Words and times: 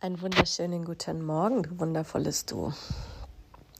Einen 0.00 0.22
wunderschönen 0.22 0.84
guten 0.84 1.26
Morgen, 1.26 1.64
du 1.64 1.80
wundervolles 1.80 2.46
Du. 2.46 2.72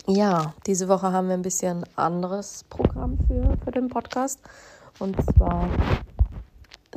Ja, 0.08 0.52
diese 0.66 0.88
Woche 0.88 1.12
haben 1.12 1.28
wir 1.28 1.34
ein 1.34 1.42
bisschen 1.42 1.84
anderes 1.94 2.64
Programm 2.68 3.16
für, 3.28 3.56
für 3.62 3.70
den 3.70 3.88
Podcast. 3.88 4.40
Und 4.98 5.14
zwar 5.22 5.68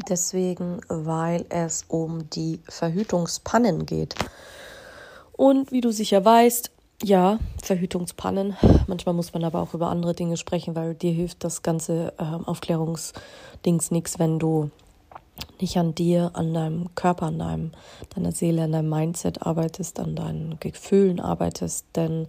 deswegen, 0.09 0.81
weil 0.87 1.45
es 1.49 1.85
um 1.87 2.31
die 2.31 2.61
Verhütungspannen 2.67 3.85
geht. 3.85 4.15
Und 5.33 5.71
wie 5.71 5.81
du 5.81 5.91
sicher 5.91 6.25
weißt, 6.25 6.71
ja, 7.03 7.37
Verhütungspannen. 7.61 8.57
Manchmal 8.87 9.13
muss 9.13 9.35
man 9.35 9.43
aber 9.43 9.61
auch 9.61 9.75
über 9.75 9.89
andere 9.89 10.15
Dinge 10.15 10.35
sprechen, 10.35 10.73
weil 10.73 10.95
dir 10.95 11.11
hilft 11.11 11.43
das 11.43 11.61
ganze 11.61 12.13
äh, 12.17 12.23
Aufklärungsdings 12.23 13.91
nichts, 13.91 14.17
wenn 14.17 14.39
du 14.39 14.71
nicht 15.59 15.77
an 15.77 15.95
dir, 15.95 16.31
an 16.33 16.53
deinem 16.53 16.95
Körper, 16.95 17.27
an 17.27 17.39
deinem, 17.39 17.71
deiner 18.15 18.31
Seele, 18.31 18.63
an 18.63 18.71
deinem 18.71 18.89
Mindset 18.89 19.41
arbeitest, 19.41 19.99
an 19.99 20.15
deinen 20.15 20.59
Gefühlen 20.59 21.19
arbeitest, 21.19 21.85
denn 21.95 22.27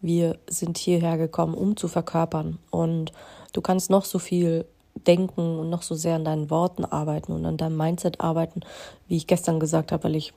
wir 0.00 0.38
sind 0.48 0.78
hierher 0.78 1.16
gekommen, 1.16 1.54
um 1.54 1.76
zu 1.76 1.88
verkörpern. 1.88 2.58
Und 2.70 3.12
du 3.52 3.60
kannst 3.60 3.90
noch 3.90 4.04
so 4.04 4.18
viel 4.18 4.66
denken 5.06 5.58
und 5.58 5.70
noch 5.70 5.82
so 5.82 5.94
sehr 5.94 6.16
an 6.16 6.24
deinen 6.24 6.50
Worten 6.50 6.84
arbeiten 6.84 7.32
und 7.32 7.44
an 7.46 7.56
deinem 7.56 7.76
Mindset 7.76 8.20
arbeiten, 8.20 8.60
wie 9.08 9.16
ich 9.16 9.26
gestern 9.26 9.60
gesagt 9.60 9.92
habe, 9.92 10.04
weil 10.04 10.16
ich 10.16 10.32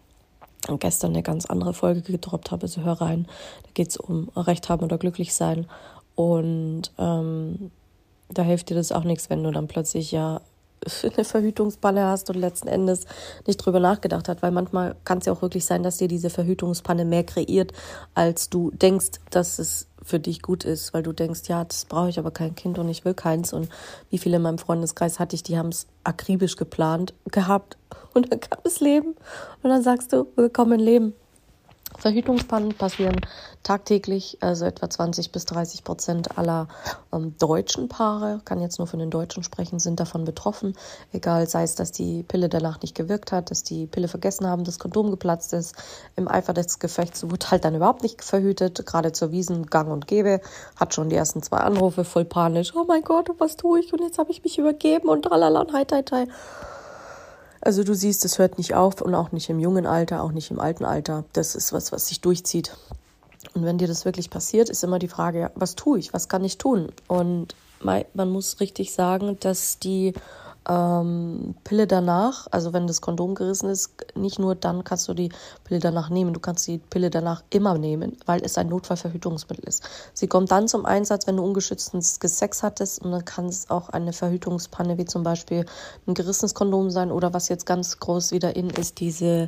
gestern 0.79 1.11
eine 1.11 1.23
ganz 1.23 1.45
andere 1.45 1.73
Folge 1.73 2.01
gedroppt 2.01 2.51
habe, 2.51 2.63
also 2.63 2.81
hör 2.81 2.99
rein. 3.01 3.27
Da 3.63 3.69
geht 3.73 3.89
es 3.89 3.97
um 3.97 4.29
Recht 4.35 4.69
haben 4.69 4.83
oder 4.83 4.97
glücklich 4.97 5.33
sein. 5.33 5.67
Und 6.15 6.91
ähm, 6.97 7.71
da 8.29 8.41
hilft 8.41 8.69
dir 8.69 8.75
das 8.75 8.91
auch 8.91 9.03
nichts, 9.03 9.29
wenn 9.29 9.43
du 9.43 9.51
dann 9.51 9.67
plötzlich 9.67 10.11
ja 10.11 10.41
eine 11.03 11.25
Verhütungspanne 11.25 12.05
hast 12.05 12.29
und 12.29 12.37
letzten 12.37 12.67
Endes 12.67 13.05
nicht 13.45 13.57
drüber 13.57 13.79
nachgedacht 13.79 14.29
hat, 14.29 14.41
weil 14.41 14.51
manchmal 14.51 14.95
kann 15.03 15.19
es 15.19 15.25
ja 15.25 15.33
auch 15.33 15.41
wirklich 15.41 15.65
sein, 15.65 15.83
dass 15.83 15.97
dir 15.97 16.07
diese 16.07 16.29
Verhütungspanne 16.29 17.05
mehr 17.05 17.23
kreiert, 17.23 17.73
als 18.13 18.49
du 18.49 18.71
denkst, 18.71 19.19
dass 19.29 19.59
es 19.59 19.87
für 20.03 20.19
dich 20.19 20.41
gut 20.41 20.63
ist, 20.63 20.93
weil 20.93 21.03
du 21.03 21.11
denkst, 21.11 21.41
ja, 21.47 21.65
das 21.65 21.85
brauche 21.85 22.09
ich 22.09 22.17
aber 22.17 22.31
kein 22.31 22.55
Kind 22.55 22.79
und 22.79 22.87
ich 22.87 23.03
will 23.03 23.13
keins. 23.13 23.51
Und 23.51 23.69
wie 24.09 24.17
viele 24.17 24.37
in 24.37 24.41
meinem 24.41 24.57
Freundeskreis 24.57 25.19
hatte 25.19 25.35
ich, 25.35 25.43
die 25.43 25.57
haben 25.57 25.69
es 25.69 25.87
akribisch 26.03 26.55
geplant 26.55 27.13
gehabt. 27.31 27.77
Und 28.13 28.31
dann 28.31 28.39
kam 28.39 28.59
das 28.63 28.79
Leben. 28.79 29.15
Und 29.61 29.69
dann 29.69 29.83
sagst 29.83 30.13
du, 30.13 30.27
willkommen 30.35 30.79
Leben. 30.79 31.13
Verhütungspannen 31.97 32.73
passieren 32.73 33.19
tagtäglich, 33.63 34.37
also 34.39 34.65
etwa 34.65 34.89
20 34.89 35.31
bis 35.31 35.45
30 35.45 35.83
Prozent 35.83 36.37
aller 36.37 36.67
ähm, 37.11 37.35
deutschen 37.37 37.89
Paare, 37.89 38.39
kann 38.45 38.61
jetzt 38.61 38.77
nur 38.77 38.87
von 38.87 38.99
den 38.99 39.09
Deutschen 39.09 39.43
sprechen, 39.43 39.79
sind 39.79 39.99
davon 39.99 40.23
betroffen. 40.23 40.75
Egal, 41.11 41.47
sei 41.47 41.63
es, 41.63 41.75
dass 41.75 41.91
die 41.91 42.23
Pille 42.23 42.47
danach 42.47 42.81
nicht 42.81 42.95
gewirkt 42.95 43.31
hat, 43.31 43.51
dass 43.51 43.63
die 43.63 43.87
Pille 43.87 44.07
vergessen 44.07 44.47
haben, 44.47 44.63
das 44.63 44.79
Kondom 44.79 45.11
geplatzt 45.11 45.53
ist. 45.53 45.75
Im 46.15 46.27
Eifer 46.27 46.53
des 46.53 46.79
Gefechts 46.79 47.29
wurde 47.29 47.51
halt 47.51 47.65
dann 47.65 47.75
überhaupt 47.75 48.03
nicht 48.03 48.23
verhütet, 48.23 48.85
gerade 48.85 49.11
zur 49.11 49.31
Wiesen 49.31 49.65
gang 49.65 49.91
und 49.91 50.07
gäbe. 50.07 50.39
Hat 50.77 50.93
schon 50.93 51.09
die 51.09 51.15
ersten 51.15 51.43
zwei 51.43 51.57
Anrufe 51.57 52.05
voll 52.05 52.25
panisch. 52.25 52.73
Oh 52.75 52.85
mein 52.87 53.03
Gott, 53.03 53.29
was 53.37 53.57
tue 53.57 53.81
ich? 53.81 53.91
Und 53.91 54.01
jetzt 54.01 54.17
habe 54.17 54.31
ich 54.31 54.43
mich 54.43 54.57
übergeben 54.57 55.09
und 55.09 55.23
tralala 55.23 55.61
und 55.61 55.73
hei, 55.73 55.85
hei, 55.91 56.03
hei. 56.11 56.27
Also 57.67 57.83
du 57.83 57.95
siehst, 57.95 58.23
es 58.23 58.39
hört 58.39 58.57
nicht 58.57 58.75
auf 58.75 59.01
und 59.01 59.13
auch 59.13 59.33
nicht 59.33 59.49
im 59.49 59.59
jungen 59.59 59.85
Alter, 59.85 60.23
auch 60.23 60.31
nicht 60.31 60.51
im 60.51 60.59
alten 60.61 60.85
Alter. 60.85 61.25
Das 61.33 61.53
ist 61.53 61.73
was, 61.73 61.91
was 61.91 62.07
sich 62.07 62.21
durchzieht. 62.21 62.77
Und 63.55 63.65
wenn 63.65 63.77
dir 63.77 63.89
das 63.89 64.05
wirklich 64.05 64.29
passiert, 64.29 64.69
ist 64.69 64.85
immer 64.85 64.99
die 64.99 65.09
Frage, 65.09 65.51
was 65.53 65.75
tue 65.75 65.99
ich, 65.99 66.13
was 66.13 66.29
kann 66.29 66.45
ich 66.45 66.57
tun? 66.57 66.93
Und 67.09 67.55
man 67.81 68.29
muss 68.29 68.61
richtig 68.61 68.93
sagen, 68.93 69.35
dass 69.41 69.79
die 69.79 70.13
ähm, 70.67 71.55
Pille 71.63 71.87
danach, 71.87 72.47
also 72.51 72.73
wenn 72.73 72.87
das 72.87 73.01
Kondom 73.01 73.35
gerissen 73.35 73.69
ist, 73.69 73.91
nicht 74.15 74.39
nur 74.39 74.55
dann 74.55 74.83
kannst 74.83 75.07
du 75.07 75.13
die 75.13 75.29
Pille 75.63 75.79
danach 75.79 76.09
nehmen, 76.09 76.33
du 76.33 76.39
kannst 76.39 76.67
die 76.67 76.77
Pille 76.77 77.09
danach 77.09 77.43
immer 77.49 77.77
nehmen, 77.77 78.17
weil 78.25 78.41
es 78.43 78.57
ein 78.57 78.67
Notfallverhütungsmittel 78.67 79.63
ist. 79.65 79.83
Sie 80.13 80.27
kommt 80.27 80.51
dann 80.51 80.67
zum 80.67 80.85
Einsatz, 80.85 81.27
wenn 81.27 81.37
du 81.37 81.43
ungeschütztes 81.43 82.19
Sex 82.21 82.63
hattest 82.63 83.01
und 83.03 83.11
dann 83.11 83.25
kann 83.25 83.45
es 83.45 83.69
auch 83.69 83.89
eine 83.89 84.13
Verhütungspanne 84.13 84.97
wie 84.97 85.05
zum 85.05 85.23
Beispiel 85.23 85.65
ein 86.05 86.13
gerissenes 86.13 86.53
Kondom 86.53 86.89
sein 86.89 87.11
oder 87.11 87.33
was 87.33 87.49
jetzt 87.49 87.65
ganz 87.65 87.99
groß 87.99 88.31
wieder 88.31 88.55
in 88.55 88.69
ist, 88.69 88.99
diese, 88.99 89.47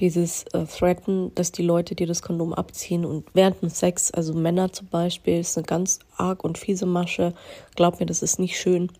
dieses 0.00 0.44
äh, 0.54 0.64
Threaten, 0.64 1.34
dass 1.34 1.52
die 1.52 1.62
Leute 1.62 1.94
dir 1.94 2.06
das 2.06 2.22
Kondom 2.22 2.54
abziehen 2.54 3.04
und 3.04 3.24
während 3.34 3.60
dem 3.60 3.68
Sex, 3.68 4.10
also 4.10 4.32
Männer 4.32 4.72
zum 4.72 4.86
Beispiel, 4.88 5.40
ist 5.40 5.58
eine 5.58 5.66
ganz 5.66 5.98
arg 6.16 6.42
und 6.42 6.58
fiese 6.58 6.86
Masche. 6.86 7.34
Glaub 7.76 8.00
mir, 8.00 8.06
das 8.06 8.22
ist 8.22 8.38
nicht 8.38 8.58
schön. 8.58 8.90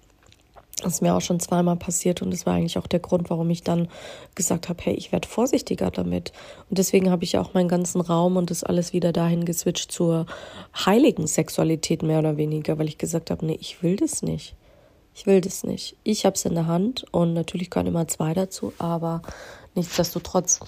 Das 0.84 0.94
ist 0.94 1.00
mir 1.00 1.14
auch 1.14 1.22
schon 1.22 1.40
zweimal 1.40 1.76
passiert 1.76 2.20
und 2.20 2.30
das 2.30 2.44
war 2.44 2.52
eigentlich 2.52 2.76
auch 2.76 2.86
der 2.86 3.00
Grund, 3.00 3.30
warum 3.30 3.48
ich 3.48 3.62
dann 3.62 3.88
gesagt 4.34 4.68
habe, 4.68 4.82
hey, 4.84 4.92
ich 4.92 5.12
werde 5.12 5.26
vorsichtiger 5.26 5.90
damit. 5.90 6.32
Und 6.68 6.76
deswegen 6.76 7.10
habe 7.10 7.24
ich 7.24 7.38
auch 7.38 7.54
meinen 7.54 7.70
ganzen 7.70 8.02
Raum 8.02 8.36
und 8.36 8.50
das 8.50 8.64
alles 8.64 8.92
wieder 8.92 9.10
dahin 9.10 9.46
geswitcht 9.46 9.90
zur 9.90 10.26
heiligen 10.76 11.26
Sexualität 11.26 12.02
mehr 12.02 12.18
oder 12.18 12.36
weniger, 12.36 12.78
weil 12.78 12.88
ich 12.88 12.98
gesagt 12.98 13.30
habe, 13.30 13.46
nee, 13.46 13.56
ich 13.58 13.82
will 13.82 13.96
das 13.96 14.20
nicht. 14.22 14.56
Ich 15.14 15.24
will 15.24 15.40
das 15.40 15.64
nicht. 15.64 15.96
Ich 16.04 16.26
habe 16.26 16.34
es 16.34 16.44
in 16.44 16.54
der 16.54 16.66
Hand 16.66 17.06
und 17.12 17.32
natürlich 17.32 17.70
können 17.70 17.88
immer 17.88 18.06
zwei 18.06 18.34
dazu, 18.34 18.74
aber 18.78 19.22
nichtsdestotrotz. 19.74 20.60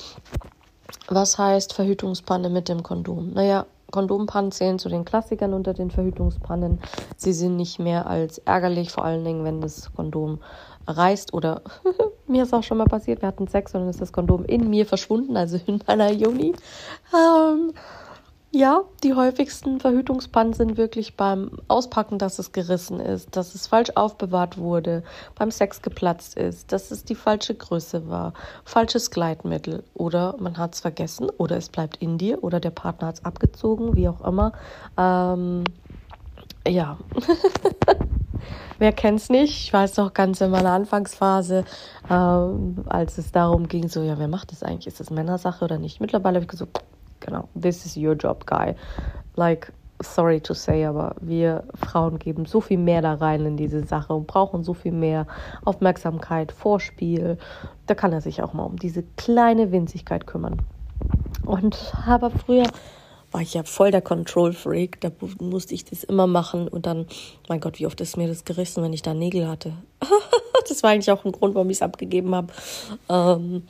Was 1.08 1.36
heißt 1.36 1.74
Verhütungspanne 1.74 2.48
mit 2.48 2.70
dem 2.70 2.82
Kondom? 2.82 3.34
Naja, 3.34 3.66
Kondompannen 3.90 4.52
zählen 4.52 4.78
zu 4.78 4.88
den 4.88 5.04
Klassikern 5.04 5.54
unter 5.54 5.74
den 5.74 5.90
Verhütungspannen. 5.90 6.80
Sie 7.16 7.32
sind 7.32 7.56
nicht 7.56 7.78
mehr 7.78 8.06
als 8.06 8.38
ärgerlich, 8.38 8.90
vor 8.90 9.04
allen 9.04 9.24
Dingen, 9.24 9.44
wenn 9.44 9.60
das 9.60 9.92
Kondom 9.94 10.40
reißt 10.86 11.34
oder 11.34 11.62
mir 12.26 12.44
ist 12.44 12.54
auch 12.54 12.62
schon 12.62 12.78
mal 12.78 12.86
passiert, 12.86 13.22
wir 13.22 13.28
hatten 13.28 13.48
Sex 13.48 13.74
und 13.74 13.80
dann 13.80 13.90
ist 13.90 14.00
das 14.00 14.12
Kondom 14.12 14.44
in 14.44 14.68
mir 14.70 14.86
verschwunden, 14.86 15.36
also 15.36 15.58
in 15.66 15.80
meiner 15.86 16.12
Juni. 16.12 16.54
Ähm, 17.14 17.72
ja, 18.56 18.84
die 19.02 19.12
häufigsten 19.12 19.80
Verhütungspannen 19.80 20.54
sind 20.54 20.78
wirklich 20.78 21.14
beim 21.14 21.50
Auspacken, 21.68 22.18
dass 22.18 22.38
es 22.38 22.52
gerissen 22.52 23.00
ist, 23.00 23.36
dass 23.36 23.54
es 23.54 23.66
falsch 23.66 23.90
aufbewahrt 23.94 24.56
wurde, 24.56 25.02
beim 25.34 25.50
Sex 25.50 25.82
geplatzt 25.82 26.38
ist, 26.38 26.72
dass 26.72 26.90
es 26.90 27.04
die 27.04 27.14
falsche 27.14 27.54
Größe 27.54 28.08
war, 28.08 28.32
falsches 28.64 29.10
Gleitmittel 29.10 29.84
oder 29.92 30.36
man 30.38 30.56
hat 30.56 30.74
es 30.74 30.80
vergessen 30.80 31.28
oder 31.36 31.58
es 31.58 31.68
bleibt 31.68 31.98
in 31.98 32.16
dir 32.16 32.42
oder 32.42 32.58
der 32.58 32.70
Partner 32.70 33.08
hat 33.08 33.16
es 33.16 33.24
abgezogen, 33.26 33.94
wie 33.94 34.08
auch 34.08 34.26
immer. 34.26 34.52
Ähm, 34.96 35.64
ja. 36.66 36.96
Wer 38.78 38.92
kennt's 38.92 39.28
nicht? 39.28 39.64
Ich 39.64 39.72
weiß 39.72 39.98
noch 39.98 40.14
ganz 40.14 40.40
in 40.40 40.50
meiner 40.50 40.72
Anfangsphase, 40.72 41.64
ähm, 42.10 42.84
als 42.86 43.18
es 43.18 43.32
darum 43.32 43.68
ging, 43.68 43.88
so, 43.88 44.02
ja, 44.02 44.18
wer 44.18 44.28
macht 44.28 44.52
das 44.52 44.62
eigentlich? 44.62 44.86
Ist 44.86 45.00
das 45.00 45.08
Männersache 45.08 45.64
oder 45.64 45.78
nicht? 45.78 46.00
Mittlerweile 46.00 46.36
habe 46.36 46.44
ich 46.44 46.50
gesagt, 46.50 46.82
genau, 47.26 47.48
this 47.60 47.84
is 47.84 47.96
your 47.96 48.14
job, 48.14 48.46
guy. 48.46 48.74
Like, 49.36 49.72
sorry 50.02 50.40
to 50.40 50.54
say, 50.54 50.84
aber 50.84 51.16
wir 51.20 51.64
Frauen 51.74 52.18
geben 52.18 52.46
so 52.46 52.60
viel 52.60 52.78
mehr 52.78 53.02
da 53.02 53.14
rein 53.14 53.44
in 53.44 53.56
diese 53.56 53.84
Sache 53.84 54.14
und 54.14 54.26
brauchen 54.26 54.64
so 54.64 54.74
viel 54.74 54.92
mehr 54.92 55.26
Aufmerksamkeit, 55.64 56.52
Vorspiel. 56.52 57.38
Da 57.86 57.94
kann 57.94 58.12
er 58.12 58.20
sich 58.20 58.42
auch 58.42 58.52
mal 58.52 58.64
um 58.64 58.76
diese 58.76 59.02
kleine 59.16 59.72
Winzigkeit 59.72 60.26
kümmern. 60.26 60.62
Und 61.44 61.92
aber 62.06 62.30
früher 62.30 62.66
war 63.32 63.40
ich 63.40 63.54
ja 63.54 63.64
voll 63.64 63.90
der 63.90 64.02
Control 64.02 64.52
Freak, 64.52 65.00
da 65.00 65.10
musste 65.40 65.74
ich 65.74 65.84
das 65.84 66.04
immer 66.04 66.26
machen 66.26 66.68
und 66.68 66.86
dann, 66.86 67.06
mein 67.48 67.60
Gott, 67.60 67.78
wie 67.78 67.86
oft 67.86 68.00
ist 68.00 68.16
mir 68.16 68.28
das 68.28 68.44
gerissen, 68.44 68.82
wenn 68.82 68.92
ich 68.92 69.02
da 69.02 69.14
Nägel 69.14 69.48
hatte. 69.48 69.72
das 70.68 70.82
war 70.82 70.90
eigentlich 70.90 71.10
auch 71.10 71.24
ein 71.24 71.32
Grund, 71.32 71.54
warum 71.54 71.70
ich 71.70 71.78
es 71.78 71.82
abgegeben 71.82 72.34
habe. 72.34 72.52
Ähm, 73.08 73.64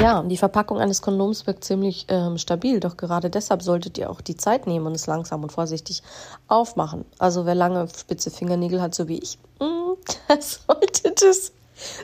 ja, 0.00 0.22
die 0.22 0.36
Verpackung 0.36 0.78
eines 0.78 1.02
Kondoms 1.02 1.46
wirkt 1.46 1.64
ziemlich 1.64 2.06
ähm, 2.08 2.38
stabil, 2.38 2.80
doch 2.80 2.96
gerade 2.96 3.30
deshalb 3.30 3.62
solltet 3.62 3.98
ihr 3.98 4.10
auch 4.10 4.20
die 4.20 4.36
Zeit 4.36 4.66
nehmen 4.66 4.86
und 4.86 4.94
es 4.94 5.06
langsam 5.06 5.42
und 5.42 5.52
vorsichtig 5.52 6.02
aufmachen. 6.48 7.04
Also 7.18 7.46
wer 7.46 7.54
lange 7.54 7.88
spitze 7.88 8.30
Fingernägel 8.30 8.80
hat, 8.80 8.94
so 8.94 9.08
wie 9.08 9.18
ich, 9.18 9.38
mm, 9.60 9.92
der 10.28 10.40
sollte 10.40 11.12
das 11.14 11.52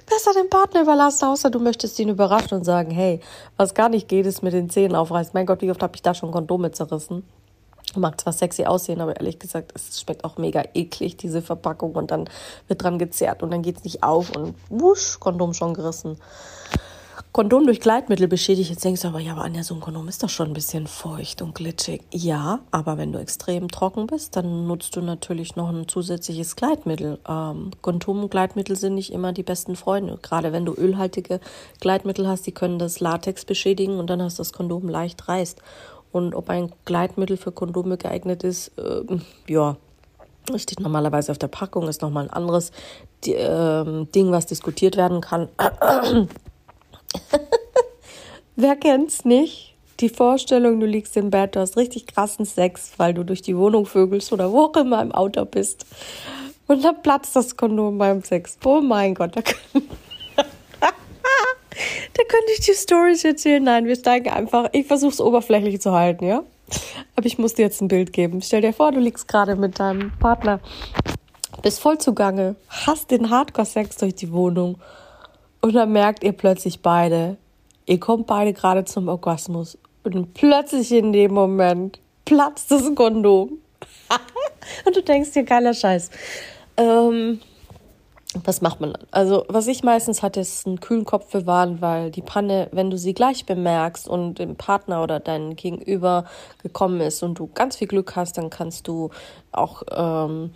besser 0.07 0.33
dem 0.35 0.51
Partner 0.51 0.83
überlassen, 0.83 1.27
außer 1.27 1.51
du 1.51 1.61
möchtest 1.61 1.99
ihn 1.99 2.09
überraschen 2.09 2.59
und 2.59 2.65
sagen, 2.65 2.91
hey, 2.91 3.21
was 3.57 3.75
gar 3.75 3.89
nicht 3.89 4.09
geht, 4.09 4.27
ist 4.27 4.43
mit 4.43 4.53
den 4.53 4.71
Zähnen 4.71 4.97
aufreißen. 4.97 5.33
Mein 5.35 5.47
Gott, 5.47 5.63
wie 5.63 5.71
oft 5.71 5.83
habe 5.83 5.95
ich 5.95 6.03
da 6.03 6.15
schon 6.15 6.31
Kondome 6.31 6.73
zerrissen? 6.73 7.25
Mag 7.97 8.21
zwar 8.21 8.35
sexy 8.35 8.65
aussehen, 8.65 9.01
aber 9.01 9.17
ehrlich 9.17 9.39
gesagt, 9.39 9.73
es 9.75 10.01
schmeckt 10.01 10.25
auch 10.25 10.37
mega 10.37 10.63
eklig, 10.75 11.17
diese 11.17 11.41
Verpackung. 11.41 11.93
Und 11.93 12.11
dann 12.11 12.29
wird 12.67 12.83
dran 12.83 12.99
gezerrt 12.99 13.43
und 13.43 13.51
dann 13.51 13.63
geht 13.63 13.79
es 13.79 13.85
nicht 13.85 14.03
auf 14.03 14.37
und 14.37 14.55
wusch, 14.69 15.19
Kondom 15.21 15.55
schon 15.55 15.73
gerissen. 15.73 16.19
Kondom 17.39 17.67
durch 17.67 17.79
Gleitmittel 17.79 18.27
beschädigt, 18.27 18.69
jetzt 18.69 18.85
denkst 18.85 19.03
du 19.03 19.07
aber, 19.07 19.21
ja, 19.21 19.31
aber 19.31 19.43
Anja, 19.43 19.63
so 19.63 19.73
ein 19.73 19.79
Kondom 19.79 20.09
ist 20.09 20.25
doch 20.25 20.29
schon 20.29 20.49
ein 20.49 20.55
bisschen 20.55 20.89
feucht 20.89 21.41
und 21.41 21.55
glitschig. 21.55 22.03
Ja, 22.13 22.59
aber 22.73 22.99
wenn 22.99 23.13
du 23.13 23.21
extrem 23.21 23.69
trocken 23.69 24.09
bist, 24.09 24.35
dann 24.35 24.67
nutzt 24.67 24.97
du 24.97 25.03
natürlich 25.03 25.55
noch 25.55 25.69
ein 25.69 25.87
zusätzliches 25.87 26.57
Gleitmittel. 26.57 27.21
Ähm, 27.29 27.71
Kondom 27.81 28.29
Gleitmittel 28.29 28.75
sind 28.75 28.97
nicht 28.97 29.13
immer 29.13 29.33
die 29.33 29.45
besten 29.45 29.77
Freunde. 29.77 30.19
Gerade 30.21 30.53
wenn 30.53 30.65
du 30.65 30.75
ölhaltige 30.75 31.39
Gleitmittel 31.79 32.27
hast, 32.27 32.45
die 32.45 32.51
können 32.51 32.81
das 32.81 32.99
Latex 32.99 33.45
beschädigen 33.45 34.01
und 34.01 34.11
dann 34.11 34.21
hast 34.21 34.41
das 34.41 34.53
Kondom 34.53 34.89
leicht 34.89 35.29
reißt. 35.29 35.63
Und 36.11 36.35
ob 36.35 36.51
ein 36.51 36.73
Gleitmittel 36.87 37.37
für 37.37 37.53
Kondome 37.53 37.99
geeignet 37.99 38.43
ist, 38.43 38.73
äh, 38.79 39.05
ja, 39.47 39.77
steht 40.57 40.81
normalerweise 40.81 41.31
auf 41.31 41.39
der 41.39 41.47
Packung, 41.47 41.87
ist 41.87 42.03
nochmal 42.03 42.25
ein 42.25 42.31
anderes 42.31 42.73
äh, 43.25 43.85
Ding, 44.07 44.33
was 44.33 44.47
diskutiert 44.47 44.97
werden 44.97 45.21
kann. 45.21 45.49
Wer 48.57 48.77
kennt's 48.77 49.25
nicht? 49.25 49.75
Die 50.01 50.09
Vorstellung, 50.09 50.79
du 50.79 50.87
liegst 50.87 51.17
im 51.17 51.31
Bett, 51.31 51.57
du 51.57 51.61
hast 51.61 51.77
richtig 51.77 52.07
krassen 52.07 52.45
Sex, 52.45 52.93
weil 52.99 53.15
du 53.15 53.25
durch 53.25 53.43
die 53.43 53.57
Wohnung 53.57 53.85
vögelst 53.85 54.33
oder 54.33 54.53
wo 54.53 54.65
auch 54.65 54.77
immer 54.77 55.03
im 55.03 55.13
Auto 55.13 55.45
bist. 55.45 55.87
Und 56.69 56.85
dann 56.85 57.03
platzt 57.03 57.35
das 57.35 57.57
Kondom 57.57 57.99
beim 57.99 58.23
Sex. 58.23 58.59
Oh 58.65 58.81
mein 58.81 59.15
Gott, 59.15 59.37
da, 59.37 59.43
können 59.43 59.89
da 60.81 62.23
könnte 62.29 62.53
ich 62.53 62.65
die 62.67 62.75
Stories 62.75 63.25
erzählen. 63.25 63.63
Nein, 63.63 63.87
wir 63.87 63.97
steigen 63.97 64.29
einfach. 64.29 64.69
Ich 64.73 64.87
versuche 64.87 65.13
es 65.13 65.21
oberflächlich 65.21 65.81
zu 65.81 65.93
halten, 65.93 66.27
ja? 66.27 66.43
Aber 67.17 67.27
ich 67.27 67.39
muss 67.39 67.55
dir 67.55 67.63
jetzt 67.63 67.81
ein 67.81 67.89
Bild 67.89 68.13
geben. 68.13 68.43
Stell 68.43 68.61
dir 68.61 68.73
vor, 68.73 68.93
du 68.93 69.01
liegst 69.01 69.27
gerade 69.27 69.57
mit 69.57 69.81
deinem 69.81 70.13
Partner, 70.19 70.61
bist 71.63 71.81
voll 71.81 71.99
zugange, 71.99 72.57
hast 72.69 73.11
den 73.11 73.31
Hardcore-Sex 73.31 73.97
durch 73.97 74.15
die 74.15 74.31
Wohnung 74.33 74.79
und 75.61 75.75
dann 75.75 75.93
merkt 75.93 76.25
ihr 76.25 76.33
plötzlich 76.33 76.81
beide, 76.81 77.37
ihr 77.87 78.01
kommt 78.01 78.27
beide 78.27 78.53
gerade 78.53 78.85
zum 78.85 79.09
Orgasmus. 79.09 79.79
Und 80.05 80.35
plötzlich 80.35 80.93
in 80.93 81.13
dem 81.13 81.35
Moment 81.35 81.99
platzt 82.25 82.71
das 82.71 82.95
Kondom. 82.95 83.59
und 84.85 84.97
du 84.97 85.03
denkst 85.03 85.33
dir, 85.33 85.45
geiler 85.45 85.75
Scheiß. 85.75 86.11
Ähm, 86.77 87.41
was 88.45 88.61
macht 88.61 88.81
man 88.81 88.93
dann? 88.93 89.07
Also, 89.11 89.45
was 89.49 89.67
ich 89.67 89.83
meistens 89.83 90.23
hatte, 90.23 90.41
ist 90.41 90.67
einen 90.67 90.81
kühlen 90.81 91.05
Kopf 91.05 91.33
bewahren, 91.33 91.81
weil 91.81 92.11
die 92.11 92.23
Panne, 92.23 92.69
wenn 92.73 92.91
du 92.91 92.99
sie 92.99 93.15
gleich 93.15 93.47
bemerkst 93.47 94.07
und 94.07 94.39
dem 94.39 94.57
Partner 94.57 95.03
oder 95.03 95.19
dein 95.19 95.57
Gegenüber 95.57 96.25
gekommen 96.63 97.01
ist 97.01 97.23
und 97.23 97.39
du 97.39 97.49
ganz 97.55 97.77
viel 97.77 97.89
Glück 97.89 98.17
hast, 98.17 98.37
dann 98.37 98.51
kannst 98.51 98.87
du 98.87 99.11
auch 99.51 99.83
ähm, 99.91 100.53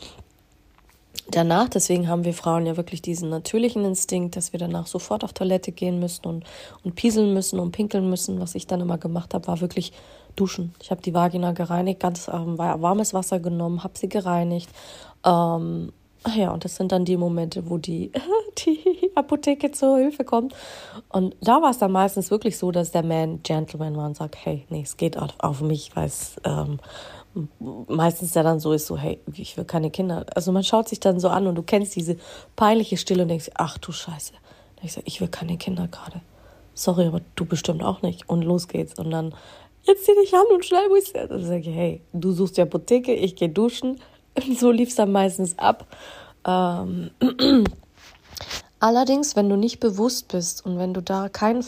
danach, 1.31 1.69
deswegen 1.69 2.09
haben 2.09 2.25
wir 2.25 2.35
Frauen 2.35 2.67
ja 2.67 2.77
wirklich 2.77 3.03
diesen 3.03 3.31
natürlichen 3.31 3.85
Instinkt, 3.85 4.37
dass 4.37 4.53
wir 4.53 4.59
danach 4.59 4.87
sofort 4.87 5.25
auf 5.25 5.33
Toilette 5.33 5.73
gehen 5.73 5.99
müssen 5.99 6.27
und, 6.27 6.45
und 6.85 6.95
pieseln 6.95 7.35
müssen 7.35 7.59
und 7.59 7.73
pinkeln 7.73 8.09
müssen. 8.09 8.41
Was 8.41 8.55
ich 8.55 8.67
dann 8.67 8.81
immer 8.81 8.99
gemacht 8.99 9.35
habe, 9.35 9.47
war 9.47 9.61
wirklich 9.61 9.93
duschen. 10.37 10.75
Ich 10.81 10.91
habe 10.91 11.03
die 11.03 11.15
Vagina 11.15 11.53
gereinigt, 11.53 12.01
ganz 12.01 12.29
ähm, 12.29 12.59
warmes 12.59 13.15
Wasser 13.15 13.41
genommen, 13.41 13.85
habe 13.85 13.99
sie 13.99 14.09
gereinigt. 14.09 14.71
Ähm, 15.25 15.93
ja, 16.37 16.53
und 16.53 16.65
das 16.65 16.77
sind 16.77 16.93
dann 16.93 17.05
die 17.05 17.17
Momente, 17.17 17.69
wo 17.69 17.79
die, 17.79 18.13
die 18.67 19.11
Apotheke 19.15 19.73
zur 19.73 19.99
Hilfe 19.99 20.25
kommt. 20.25 20.55
Und 21.09 21.37
da 21.41 21.63
war 21.63 21.71
es 21.71 21.79
dann 21.79 21.93
meistens 21.93 22.31
wirklich 22.31 22.59
so, 22.59 22.71
dass 22.71 22.93
der 22.93 23.03
Man 23.03 23.43
Gentleman 23.43 23.97
war 23.97 24.07
und 24.07 24.17
sagt, 24.17 24.37
hey, 24.45 24.65
nee, 24.71 24.83
es 24.83 24.97
geht 24.97 25.17
auf, 25.19 25.61
mich, 25.61 25.95
weil 25.95 26.07
es 26.07 26.37
ähm, 26.45 26.79
meistens 27.89 28.35
ja 28.35 28.43
dann 28.43 28.61
so 28.61 28.73
ist, 28.73 28.87
so, 28.87 28.97
hey, 28.97 29.21
ich 29.35 29.57
will 29.57 29.65
keine 29.65 29.91
Kinder. 29.91 30.27
Also 30.35 30.53
man 30.53 30.65
schaut 30.65 30.89
sich 30.89 31.01
dann 31.01 31.19
so 31.19 31.29
an 31.29 31.47
und 31.47 31.57
du 31.57 31.63
kennst 31.63 31.97
diese 31.97 32.17
peinliche 32.57 32.97
Stille 32.97 33.23
und 33.23 33.29
denkst, 33.29 33.51
ach 33.55 33.79
du 33.79 33.93
Scheiße. 33.93 34.35
Ich 34.83 34.93
sage, 34.93 35.07
ich 35.07 35.21
will 35.21 35.29
keine 35.29 35.57
Kinder 35.59 35.89
gerade. 35.89 36.21
Sorry, 36.75 37.07
aber 37.07 37.21
du 37.37 37.45
bestimmt 37.45 37.83
auch 37.83 38.03
nicht. 38.03 38.29
Und 38.29 38.43
los 38.43 38.69
geht's. 38.69 38.99
Und 38.99 39.11
dann, 39.11 39.35
jetzt 39.85 40.05
zieh 40.05 40.15
dich 40.21 40.35
an 40.35 40.47
und 40.53 40.65
schnell 40.65 40.89
muss 40.89 41.07
ich. 41.07 41.13
Dann 41.13 41.45
sage 41.45 41.61
ich, 41.61 41.67
hey, 41.69 42.01
du 42.13 42.33
suchst 42.33 42.57
die 42.57 42.63
Apotheke, 42.63 43.13
ich 43.13 43.37
gehe 43.37 43.49
duschen. 43.49 44.01
So 44.59 44.71
lief 44.71 44.89
es 44.89 44.95
dann 44.95 45.13
meistens 45.13 45.59
ab. 45.59 45.87
Ähm, 46.47 47.11
Allerdings, 48.83 49.37
wenn 49.37 49.49
du 49.49 49.55
nicht 49.55 49.79
bewusst 49.79 50.27
bist 50.27 50.67
und 50.67 50.77
wenn 50.77 50.93
du 50.93 51.03
da 51.03 51.29
kein 51.29 51.63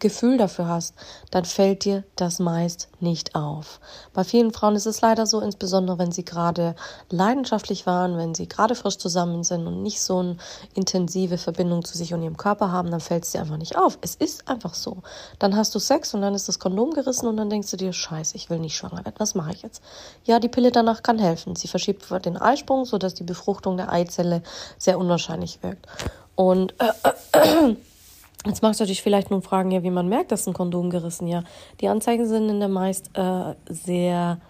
Gefühl 0.00 0.38
dafür 0.38 0.66
hast, 0.66 0.94
dann 1.30 1.44
fällt 1.44 1.84
dir 1.84 2.04
das 2.16 2.38
meist 2.38 2.88
nicht 2.98 3.34
auf. 3.34 3.80
Bei 4.12 4.24
vielen 4.24 4.52
Frauen 4.52 4.74
ist 4.74 4.86
es 4.86 5.00
leider 5.00 5.26
so, 5.26 5.40
insbesondere 5.40 5.98
wenn 5.98 6.12
sie 6.12 6.24
gerade 6.24 6.74
leidenschaftlich 7.10 7.86
waren, 7.86 8.16
wenn 8.16 8.34
sie 8.34 8.48
gerade 8.48 8.74
frisch 8.74 8.98
zusammen 8.98 9.44
sind 9.44 9.66
und 9.66 9.82
nicht 9.82 10.00
so 10.00 10.18
eine 10.18 10.36
intensive 10.74 11.38
Verbindung 11.38 11.84
zu 11.84 11.96
sich 11.96 12.12
und 12.12 12.22
ihrem 12.22 12.36
Körper 12.36 12.72
haben, 12.72 12.90
dann 12.90 13.00
fällt 13.00 13.24
es 13.24 13.30
dir 13.30 13.40
einfach 13.40 13.56
nicht 13.56 13.76
auf. 13.76 13.98
Es 14.00 14.14
ist 14.16 14.48
einfach 14.48 14.74
so. 14.74 14.98
Dann 15.38 15.56
hast 15.56 15.74
du 15.74 15.78
Sex 15.78 16.14
und 16.14 16.22
dann 16.22 16.34
ist 16.34 16.48
das 16.48 16.58
Kondom 16.58 16.92
gerissen 16.92 17.26
und 17.26 17.36
dann 17.36 17.50
denkst 17.50 17.70
du 17.70 17.76
dir, 17.76 17.92
scheiße, 17.92 18.36
ich 18.36 18.50
will 18.50 18.58
nicht 18.58 18.76
schwanger 18.76 19.04
werden. 19.04 19.14
Was 19.18 19.34
mache 19.34 19.52
ich 19.52 19.62
jetzt? 19.62 19.82
Ja, 20.24 20.40
die 20.40 20.48
Pille 20.48 20.72
danach 20.72 21.02
kann 21.02 21.18
helfen. 21.18 21.54
Sie 21.56 21.68
verschiebt 21.68 22.06
den 22.24 22.36
Eisprung, 22.36 22.84
sodass 22.84 23.14
die 23.14 23.24
Befruchtung 23.24 23.76
der 23.76 23.92
Eizelle 23.92 24.42
sehr 24.78 24.98
unwahrscheinlich 24.98 25.62
wirkt. 25.62 25.86
Und 26.34 26.74
äh, 26.80 26.86
äh, 27.32 27.76
Jetzt 28.46 28.62
magst 28.62 28.80
du 28.80 28.86
dich 28.86 29.02
vielleicht 29.02 29.30
nun 29.30 29.42
fragen, 29.42 29.70
ja, 29.70 29.82
wie 29.82 29.90
man 29.90 30.08
merkt, 30.08 30.32
dass 30.32 30.46
ein 30.46 30.54
Kondom 30.54 30.90
gerissen. 30.90 31.26
Ja, 31.26 31.42
die 31.80 31.88
Anzeigen 31.88 32.26
sind 32.26 32.48
in 32.48 32.60
der 32.60 32.70
meist 32.70 33.10
äh, 33.14 33.54
sehr 33.68 34.40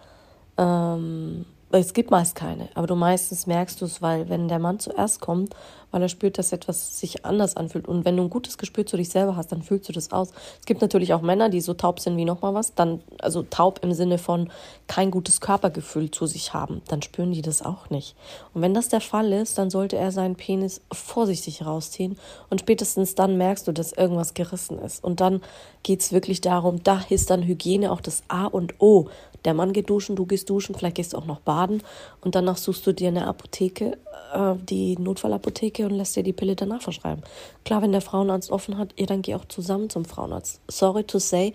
ähm, 0.56 1.44
es 1.72 1.92
gibt 1.92 2.10
meist 2.10 2.34
keine, 2.34 2.68
aber 2.74 2.86
du 2.86 2.96
meistens 2.96 3.46
merkst 3.46 3.80
du 3.80 3.84
es, 3.84 4.02
weil 4.02 4.28
wenn 4.28 4.48
der 4.48 4.58
Mann 4.58 4.80
zuerst 4.80 5.20
kommt, 5.20 5.54
weil 5.90 6.02
er 6.02 6.08
spürt, 6.08 6.38
dass 6.38 6.52
etwas 6.52 6.98
sich 6.98 7.24
anders 7.24 7.56
anfühlt 7.56 7.88
und 7.88 8.04
wenn 8.04 8.16
du 8.16 8.22
ein 8.22 8.30
gutes 8.30 8.58
Gespür 8.58 8.86
zu 8.86 8.96
dich 8.96 9.08
selber 9.08 9.36
hast, 9.36 9.52
dann 9.52 9.62
fühlst 9.62 9.88
du 9.88 9.92
das 9.92 10.12
aus. 10.12 10.30
Es 10.60 10.66
gibt 10.66 10.80
natürlich 10.80 11.14
auch 11.14 11.22
Männer, 11.22 11.48
die 11.48 11.60
so 11.60 11.74
taub 11.74 12.00
sind 12.00 12.16
wie 12.16 12.24
nochmal 12.24 12.54
was, 12.54 12.74
dann 12.74 13.00
also 13.20 13.42
taub 13.42 13.80
im 13.82 13.92
Sinne 13.92 14.18
von 14.18 14.50
kein 14.86 15.10
gutes 15.10 15.40
Körpergefühl 15.40 16.10
zu 16.10 16.26
sich 16.26 16.54
haben, 16.54 16.82
dann 16.88 17.02
spüren 17.02 17.32
die 17.32 17.42
das 17.42 17.62
auch 17.62 17.90
nicht. 17.90 18.14
Und 18.54 18.62
wenn 18.62 18.74
das 18.74 18.88
der 18.88 19.00
Fall 19.00 19.32
ist, 19.32 19.58
dann 19.58 19.70
sollte 19.70 19.96
er 19.96 20.12
seinen 20.12 20.36
Penis 20.36 20.80
vorsichtig 20.92 21.64
rausziehen 21.64 22.18
und 22.50 22.60
spätestens 22.60 23.14
dann 23.14 23.36
merkst 23.36 23.66
du, 23.68 23.72
dass 23.72 23.92
irgendwas 23.92 24.34
gerissen 24.34 24.78
ist 24.78 25.02
und 25.02 25.20
dann 25.20 25.40
geht's 25.82 26.12
wirklich 26.12 26.40
darum, 26.40 26.82
da 26.82 27.02
ist 27.08 27.30
dann 27.30 27.42
Hygiene 27.42 27.90
auch 27.90 28.00
das 28.00 28.22
A 28.28 28.46
und 28.46 28.74
O 28.80 29.08
der 29.44 29.54
Mann 29.54 29.72
geht 29.72 29.88
duschen, 29.88 30.16
du 30.16 30.26
gehst 30.26 30.50
duschen, 30.50 30.74
vielleicht 30.74 30.96
gehst 30.96 31.12
du 31.12 31.16
auch 31.18 31.24
noch 31.24 31.40
baden 31.40 31.82
und 32.20 32.34
danach 32.34 32.56
suchst 32.56 32.86
du 32.86 32.92
dir 32.92 33.08
eine 33.08 33.26
Apotheke, 33.26 33.96
äh, 34.32 34.54
die 34.62 34.96
Notfallapotheke 34.98 35.84
und 35.84 35.92
lässt 35.92 36.16
dir 36.16 36.22
die 36.22 36.32
Pille 36.32 36.56
danach 36.56 36.82
verschreiben. 36.82 37.22
Klar, 37.64 37.82
wenn 37.82 37.92
der 37.92 38.00
Frauenarzt 38.00 38.50
offen 38.50 38.78
hat, 38.78 38.94
ihr 38.96 39.06
dann 39.06 39.22
geh 39.22 39.34
auch 39.34 39.44
zusammen 39.46 39.90
zum 39.90 40.04
Frauenarzt. 40.04 40.60
Sorry 40.68 41.04
to 41.04 41.18
say, 41.18 41.52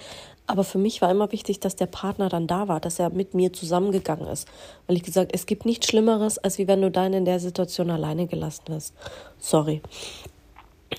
aber 0.48 0.64
für 0.64 0.78
mich 0.78 1.02
war 1.02 1.10
immer 1.10 1.32
wichtig, 1.32 1.60
dass 1.60 1.76
der 1.76 1.88
Partner 1.88 2.30
dann 2.30 2.48
da 2.48 2.68
war, 2.68 2.80
dass 2.80 3.00
er 3.00 3.10
mit 3.10 3.34
mir 3.34 3.52
zusammengegangen 3.52 4.28
ist. 4.28 4.48
Weil 4.86 4.98
ich 4.98 5.04
gesagt, 5.04 5.32
es 5.34 5.46
gibt 5.46 5.66
nichts 5.66 5.88
Schlimmeres, 5.88 6.38
als 6.38 6.58
wie 6.58 6.68
wenn 6.68 6.82
du 6.82 6.92
dann 6.92 7.14
in 7.14 7.26
der 7.26 7.40
Situation 7.40 7.90
alleine 7.90 8.28
gelassen 8.28 8.64
wirst. 8.68 8.94
Sorry. 9.40 9.82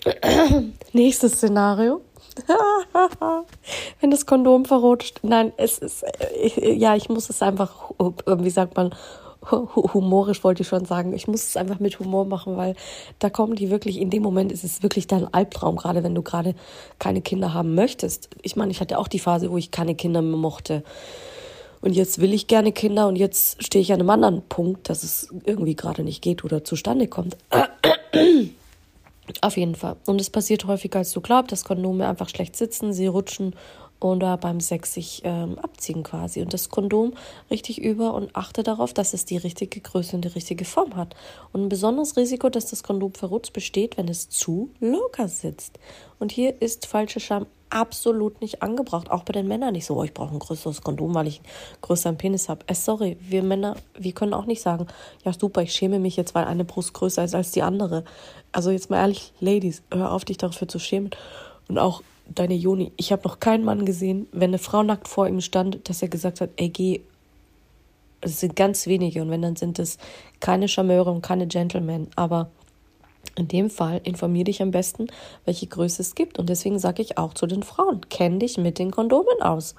Nächstes 0.92 1.32
Szenario. 1.32 2.00
Wenn 4.00 4.10
das 4.10 4.26
Kondom 4.26 4.66
verrutscht. 4.66 5.20
Nein, 5.22 5.52
es 5.56 5.78
ist, 5.78 6.02
äh, 6.02 6.72
ja, 6.74 6.94
ich 6.94 7.08
muss 7.08 7.30
es 7.30 7.40
einfach, 7.40 7.92
wie 8.26 8.50
sagt 8.50 8.76
man, 8.76 8.94
humorisch 9.50 10.44
wollte 10.44 10.62
ich 10.62 10.68
schon 10.68 10.84
sagen. 10.84 11.12
Ich 11.12 11.28
muss 11.28 11.44
es 11.44 11.56
einfach 11.56 11.80
mit 11.80 11.98
Humor 11.98 12.24
machen, 12.24 12.56
weil 12.56 12.74
da 13.18 13.30
kommen 13.30 13.56
die 13.56 13.70
wirklich, 13.70 13.98
in 14.00 14.10
dem 14.10 14.22
Moment 14.22 14.52
ist 14.52 14.64
es 14.64 14.82
wirklich 14.82 15.06
dein 15.06 15.32
Albtraum, 15.32 15.76
gerade 15.76 16.02
wenn 16.04 16.14
du 16.14 16.22
gerade 16.22 16.54
keine 16.98 17.20
Kinder 17.20 17.54
haben 17.54 17.74
möchtest. 17.74 18.28
Ich 18.42 18.56
meine, 18.56 18.70
ich 18.70 18.80
hatte 18.80 18.98
auch 18.98 19.08
die 19.08 19.18
Phase, 19.18 19.50
wo 19.50 19.56
ich 19.56 19.70
keine 19.70 19.94
Kinder 19.94 20.22
mehr 20.22 20.38
mochte. 20.38 20.82
Und 21.80 21.92
jetzt 21.92 22.20
will 22.20 22.32
ich 22.32 22.46
gerne 22.46 22.72
Kinder 22.72 23.06
und 23.06 23.16
jetzt 23.16 23.62
stehe 23.62 23.82
ich 23.82 23.92
an 23.92 24.00
einem 24.00 24.10
anderen 24.10 24.42
Punkt, 24.42 24.88
dass 24.88 25.02
es 25.02 25.28
irgendwie 25.44 25.76
gerade 25.76 26.02
nicht 26.02 26.22
geht 26.22 26.44
oder 26.44 26.64
zustande 26.64 27.06
kommt. 27.06 27.36
Auf 29.40 29.56
jeden 29.56 29.74
Fall. 29.74 29.96
Und 30.06 30.20
es 30.20 30.30
passiert 30.30 30.66
häufiger, 30.66 31.00
als 31.00 31.12
du 31.12 31.20
glaubst, 31.20 31.52
dass 31.52 31.64
Kondome 31.64 32.08
einfach 32.08 32.28
schlecht 32.28 32.56
sitzen, 32.56 32.92
sie 32.92 33.06
rutschen 33.06 33.54
oder 34.00 34.36
beim 34.36 34.60
Sex 34.60 34.94
sich 34.94 35.22
ähm, 35.24 35.58
abziehen 35.58 36.02
quasi. 36.02 36.42
Und 36.42 36.52
das 36.52 36.68
Kondom 36.68 37.14
richtig 37.50 37.80
über 37.80 38.14
und 38.14 38.34
achte 38.36 38.62
darauf, 38.62 38.92
dass 38.92 39.14
es 39.14 39.24
die 39.24 39.36
richtige 39.36 39.80
Größe 39.80 40.16
und 40.16 40.24
die 40.24 40.28
richtige 40.28 40.64
Form 40.64 40.96
hat. 40.96 41.16
Und 41.52 41.64
ein 41.64 41.68
besonderes 41.68 42.16
Risiko, 42.16 42.48
dass 42.48 42.66
das 42.66 42.82
Kondom 42.82 43.14
verrutscht, 43.14 43.52
besteht, 43.52 43.96
wenn 43.96 44.08
es 44.08 44.28
zu 44.28 44.70
locker 44.80 45.28
sitzt. 45.28 45.78
Und 46.18 46.32
hier 46.32 46.60
ist 46.60 46.86
falsche 46.86 47.20
Scham 47.20 47.46
absolut 47.70 48.40
nicht 48.40 48.62
angebracht. 48.62 49.10
Auch 49.10 49.24
bei 49.24 49.32
den 49.32 49.48
Männern 49.48 49.72
nicht 49.72 49.86
so, 49.86 49.96
oh, 49.96 50.04
ich 50.04 50.14
brauche 50.14 50.34
ein 50.34 50.38
größeres 50.38 50.82
Kondom, 50.82 51.14
weil 51.14 51.26
ich 51.26 51.40
einen 51.40 51.80
größeren 51.82 52.16
Penis 52.16 52.48
habe. 52.48 52.64
Äh, 52.66 52.74
sorry, 52.74 53.16
wir 53.20 53.42
Männer, 53.42 53.76
wir 53.98 54.12
können 54.12 54.34
auch 54.34 54.46
nicht 54.46 54.62
sagen, 54.62 54.86
ja 55.24 55.32
super, 55.32 55.62
ich 55.62 55.72
schäme 55.72 55.98
mich 55.98 56.16
jetzt, 56.16 56.34
weil 56.34 56.44
eine 56.44 56.64
Brust 56.64 56.94
größer 56.94 57.24
ist 57.24 57.34
als 57.34 57.52
die 57.52 57.62
andere. 57.62 58.04
Also 58.52 58.70
jetzt 58.70 58.90
mal 58.90 58.98
ehrlich, 58.98 59.32
Ladies, 59.40 59.82
hör 59.92 60.12
auf, 60.12 60.24
dich 60.24 60.38
dafür 60.38 60.68
zu 60.68 60.78
schämen. 60.78 61.10
Und 61.68 61.78
auch 61.78 62.02
deine 62.34 62.54
Joni, 62.54 62.92
ich 62.96 63.12
habe 63.12 63.26
noch 63.28 63.40
keinen 63.40 63.64
Mann 63.64 63.86
gesehen, 63.86 64.26
wenn 64.32 64.50
eine 64.50 64.58
Frau 64.58 64.82
nackt 64.82 65.08
vor 65.08 65.28
ihm 65.28 65.40
stand, 65.40 65.88
dass 65.88 66.02
er 66.02 66.08
gesagt 66.08 66.40
hat, 66.40 66.50
ey, 66.56 66.68
geh. 66.68 67.00
Es 68.22 68.40
sind 68.40 68.56
ganz 68.56 68.86
wenige 68.86 69.22
und 69.22 69.30
wenn, 69.30 69.42
dann 69.42 69.56
sind 69.56 69.78
es 69.78 69.98
keine 70.40 70.68
Charmeure 70.68 71.12
und 71.12 71.22
keine 71.22 71.46
Gentlemen. 71.46 72.08
Aber 72.16 72.50
In 73.36 73.48
dem 73.48 73.70
Fall 73.70 74.00
informiere 74.04 74.44
dich 74.44 74.62
am 74.62 74.70
besten, 74.70 75.08
welche 75.44 75.66
Größe 75.66 76.02
es 76.02 76.14
gibt. 76.14 76.38
Und 76.38 76.48
deswegen 76.48 76.78
sage 76.78 77.02
ich 77.02 77.18
auch 77.18 77.34
zu 77.34 77.46
den 77.46 77.62
Frauen, 77.62 78.00
kenn 78.08 78.40
dich 78.40 78.56
mit 78.56 78.78
den 78.78 78.90
Kondomen 78.90 79.42
aus. 79.42 79.74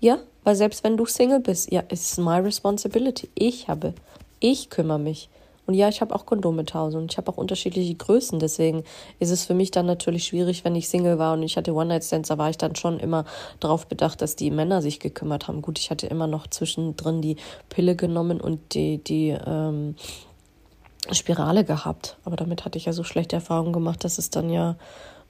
Ja, 0.00 0.18
weil 0.44 0.54
selbst 0.54 0.84
wenn 0.84 0.96
du 0.96 1.06
Single 1.06 1.40
bist, 1.40 1.72
ja, 1.72 1.82
it's 1.90 2.18
my 2.18 2.38
responsibility. 2.38 3.28
Ich 3.34 3.68
habe, 3.68 3.94
ich 4.38 4.70
kümmere 4.70 4.98
mich. 4.98 5.28
Und 5.70 5.74
ja, 5.74 5.88
ich 5.88 6.00
habe 6.00 6.12
auch 6.16 6.26
Kondome 6.26 6.64
Hause 6.74 6.98
und 6.98 7.12
ich 7.12 7.16
habe 7.16 7.30
auch 7.30 7.36
unterschiedliche 7.36 7.94
Größen. 7.94 8.40
Deswegen 8.40 8.82
ist 9.20 9.30
es 9.30 9.44
für 9.44 9.54
mich 9.54 9.70
dann 9.70 9.86
natürlich 9.86 10.24
schwierig, 10.24 10.64
wenn 10.64 10.74
ich 10.74 10.88
Single 10.88 11.20
war 11.20 11.34
und 11.34 11.44
ich 11.44 11.56
hatte 11.56 11.72
One-Night-Stands, 11.72 12.28
da 12.28 12.38
war 12.38 12.50
ich 12.50 12.58
dann 12.58 12.74
schon 12.74 12.98
immer 12.98 13.24
darauf 13.60 13.86
bedacht, 13.86 14.20
dass 14.20 14.34
die 14.34 14.50
Männer 14.50 14.82
sich 14.82 14.98
gekümmert 14.98 15.46
haben. 15.46 15.62
Gut, 15.62 15.78
ich 15.78 15.92
hatte 15.92 16.08
immer 16.08 16.26
noch 16.26 16.48
zwischendrin 16.48 17.22
die 17.22 17.36
Pille 17.68 17.94
genommen 17.94 18.40
und 18.40 18.74
die, 18.74 18.98
die 18.98 19.28
ähm, 19.28 19.94
Spirale 21.12 21.62
gehabt. 21.62 22.16
Aber 22.24 22.34
damit 22.34 22.64
hatte 22.64 22.76
ich 22.76 22.86
ja 22.86 22.92
so 22.92 23.04
schlechte 23.04 23.36
Erfahrungen 23.36 23.72
gemacht, 23.72 24.02
dass 24.02 24.18
es 24.18 24.28
dann 24.28 24.50
ja, 24.50 24.74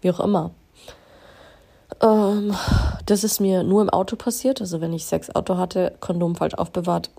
wie 0.01 0.11
auch 0.11 0.21
immer. 0.21 0.53
Ähm, 2.01 2.55
das 3.05 3.25
ist 3.25 3.41
mir 3.41 3.63
nur 3.63 3.83
im 3.83 3.91
Auto 3.91 4.17
passiert. 4.17 4.63
Also 4.63 4.81
wenn 4.81 4.95
ich 4.95 5.05
Sexauto 5.05 5.59
hatte, 5.59 5.93
Kondom 6.01 6.35
falsch 6.35 6.55
aufbewahrt. 6.55 7.11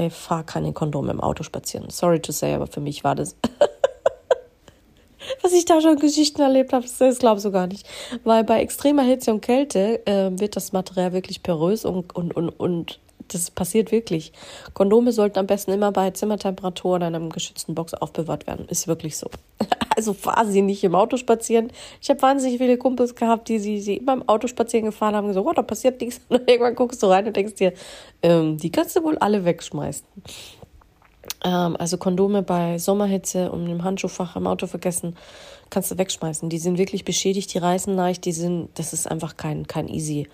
Ey, 0.00 0.08
fahr 0.08 0.44
keine 0.44 0.72
Kondome 0.72 1.12
im 1.12 1.20
Auto 1.20 1.42
spazieren. 1.42 1.90
Sorry 1.90 2.20
to 2.20 2.32
say, 2.32 2.54
aber 2.54 2.66
für 2.66 2.80
mich 2.80 3.04
war 3.04 3.14
das. 3.14 3.36
Was 5.42 5.52
ich 5.52 5.66
da 5.66 5.82
schon 5.82 5.96
Geschichten 5.96 6.40
erlebt 6.40 6.72
habe, 6.72 6.86
das 6.98 7.18
glaubst 7.18 7.44
du 7.44 7.50
gar 7.50 7.66
nicht. 7.66 7.86
Weil 8.24 8.42
bei 8.44 8.62
extremer 8.62 9.02
Hitze 9.02 9.30
und 9.30 9.42
Kälte 9.42 10.06
äh, 10.06 10.30
wird 10.32 10.56
das 10.56 10.72
Material 10.72 11.12
wirklich 11.12 11.42
porös 11.42 11.84
und, 11.84 12.16
und, 12.16 12.34
und, 12.34 12.48
und 12.48 12.98
das 13.32 13.50
passiert 13.50 13.92
wirklich. 13.92 14.32
Kondome 14.74 15.12
sollten 15.12 15.38
am 15.38 15.46
besten 15.46 15.72
immer 15.72 15.92
bei 15.92 16.10
Zimmertemperatur 16.10 16.96
in 16.96 17.02
einem 17.02 17.30
geschützten 17.30 17.74
Box 17.74 17.94
aufbewahrt 17.94 18.46
werden. 18.46 18.66
Ist 18.68 18.88
wirklich 18.88 19.16
so. 19.16 19.28
Also 19.96 20.16
sie 20.46 20.62
nicht 20.62 20.82
im 20.82 20.94
Auto 20.94 21.18
spazieren. 21.18 21.70
Ich 22.00 22.08
habe 22.08 22.22
wahnsinnig 22.22 22.56
viele 22.56 22.78
Kumpels 22.78 23.14
gehabt, 23.14 23.48
die 23.48 23.58
sie, 23.58 23.80
sie 23.80 23.96
immer 23.98 24.14
im 24.14 24.28
Auto 24.28 24.46
spazieren 24.46 24.86
gefahren 24.86 25.14
haben 25.14 25.26
gesagt, 25.26 25.46
oh, 25.46 25.52
da 25.52 25.60
passiert 25.60 26.00
nichts. 26.00 26.22
Und 26.28 26.48
irgendwann 26.48 26.74
guckst 26.74 27.02
du 27.02 27.08
rein 27.08 27.26
und 27.26 27.36
denkst 27.36 27.54
dir, 27.54 27.74
ähm, 28.22 28.56
die 28.56 28.70
kannst 28.70 28.96
du 28.96 29.02
wohl 29.02 29.18
alle 29.18 29.44
wegschmeißen. 29.44 30.06
Ähm, 31.44 31.76
also 31.78 31.98
Kondome 31.98 32.42
bei 32.42 32.78
Sommerhitze 32.78 33.50
und 33.50 33.66
im 33.68 33.84
Handschuhfach 33.84 34.36
im 34.36 34.46
Auto 34.46 34.66
vergessen, 34.66 35.16
kannst 35.70 35.90
du 35.90 35.98
wegschmeißen. 35.98 36.48
Die 36.48 36.58
sind 36.58 36.78
wirklich 36.78 37.04
beschädigt, 37.04 37.52
die 37.54 37.58
reißen 37.58 37.94
leicht, 37.94 38.24
die 38.24 38.32
sind, 38.32 38.70
das 38.74 38.92
ist 38.92 39.10
einfach 39.10 39.36
kein, 39.36 39.66
kein 39.66 39.88
easy. 39.88 40.28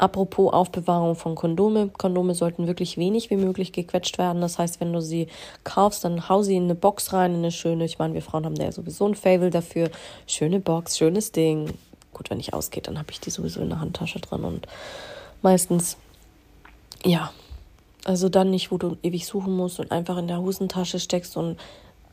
Apropos 0.00 0.50
Aufbewahrung 0.50 1.14
von 1.14 1.34
Kondome. 1.34 1.90
Kondome 1.90 2.34
sollten 2.34 2.66
wirklich 2.66 2.96
wenig 2.96 3.28
wie 3.28 3.36
möglich 3.36 3.70
gequetscht 3.70 4.16
werden. 4.16 4.40
Das 4.40 4.58
heißt, 4.58 4.80
wenn 4.80 4.94
du 4.94 5.02
sie 5.02 5.26
kaufst, 5.62 6.04
dann 6.04 6.26
hau 6.26 6.42
sie 6.42 6.56
in 6.56 6.64
eine 6.64 6.74
Box 6.74 7.12
rein, 7.12 7.32
in 7.32 7.40
eine 7.40 7.50
schöne, 7.52 7.84
ich 7.84 7.98
meine, 7.98 8.14
wir 8.14 8.22
Frauen 8.22 8.46
haben 8.46 8.54
da 8.54 8.64
ja 8.64 8.72
sowieso 8.72 9.06
ein 9.06 9.14
Fable 9.14 9.50
dafür. 9.50 9.90
Schöne 10.26 10.58
Box, 10.58 10.96
schönes 10.96 11.32
Ding. 11.32 11.74
Gut, 12.14 12.30
wenn 12.30 12.40
ich 12.40 12.54
ausgehe, 12.54 12.82
dann 12.82 12.96
habe 12.96 13.10
ich 13.10 13.20
die 13.20 13.28
sowieso 13.28 13.60
in 13.60 13.68
der 13.68 13.80
Handtasche 13.80 14.20
drin 14.20 14.42
und 14.44 14.66
meistens, 15.42 15.98
ja, 17.04 17.30
also 18.06 18.30
dann 18.30 18.48
nicht, 18.48 18.72
wo 18.72 18.78
du 18.78 18.96
ewig 19.02 19.26
suchen 19.26 19.54
musst 19.54 19.80
und 19.80 19.92
einfach 19.92 20.16
in 20.16 20.28
der 20.28 20.40
Hosentasche 20.40 20.98
steckst 20.98 21.36
und 21.36 21.58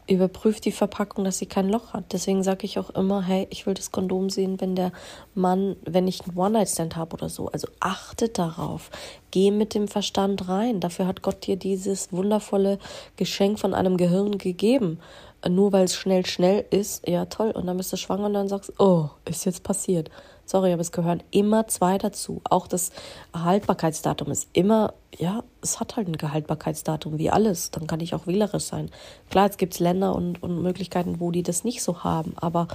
überprüft 0.07 0.65
die 0.65 0.71
Verpackung, 0.71 1.23
dass 1.23 1.37
sie 1.37 1.45
kein 1.45 1.69
Loch 1.69 1.93
hat. 1.93 2.13
Deswegen 2.13 2.43
sage 2.43 2.65
ich 2.65 2.79
auch 2.79 2.89
immer, 2.91 3.21
hey, 3.21 3.47
ich 3.49 3.65
will 3.65 3.73
das 3.73 3.91
Kondom 3.91 4.29
sehen, 4.29 4.59
wenn 4.61 4.75
der 4.75 4.91
Mann, 5.35 5.75
wenn 5.83 6.07
ich 6.07 6.25
einen 6.25 6.37
One-Night-Stand 6.37 6.95
habe 6.95 7.13
oder 7.13 7.29
so. 7.29 7.47
Also 7.49 7.67
achte 7.79 8.29
darauf. 8.29 8.89
Geh 9.31 9.51
mit 9.51 9.73
dem 9.73 9.87
Verstand 9.87 10.47
rein. 10.47 10.79
Dafür 10.79 11.07
hat 11.07 11.21
Gott 11.21 11.45
dir 11.45 11.57
dieses 11.57 12.11
wundervolle 12.11 12.79
Geschenk 13.17 13.59
von 13.59 13.73
einem 13.73 13.97
Gehirn 13.97 14.37
gegeben. 14.37 14.99
Nur 15.47 15.71
weil 15.71 15.85
es 15.85 15.95
schnell, 15.95 16.25
schnell 16.25 16.65
ist, 16.71 17.07
ja 17.07 17.25
toll. 17.25 17.51
Und 17.51 17.67
dann 17.67 17.77
bist 17.77 17.93
du 17.93 17.97
schwanger 17.97 18.25
und 18.25 18.33
dann 18.33 18.47
sagst, 18.47 18.73
oh, 18.79 19.09
ist 19.25 19.45
jetzt 19.45 19.63
passiert. 19.63 20.09
Sorry, 20.47 20.71
aber 20.71 20.79
es 20.79 20.93
gehören 20.93 21.21
immer 21.29 21.67
zwei 21.67 21.97
dazu. 21.97 22.39
Auch 22.49 22.67
das 22.67 22.93
Haltbarkeitsdatum 23.33 24.31
ist 24.31 24.47
immer, 24.53 24.93
ja, 25.17 25.43
es 25.61 25.81
hat 25.81 25.97
halt 25.97 26.07
ein 26.07 26.15
Gehaltbarkeitsdatum, 26.15 27.17
wie 27.17 27.29
alles. 27.29 27.69
Dann 27.69 27.85
kann 27.85 27.99
ich 27.99 28.15
auch 28.15 28.27
wählerisch 28.27 28.63
sein. 28.63 28.89
Klar, 29.29 29.47
jetzt 29.47 29.57
gibt 29.57 29.73
es 29.73 29.81
Länder 29.81 30.15
und, 30.15 30.41
und 30.41 30.61
Möglichkeiten, 30.61 31.19
wo 31.19 31.31
die 31.31 31.43
das 31.43 31.65
nicht 31.65 31.83
so 31.83 32.05
haben. 32.05 32.33
Aber 32.37 32.69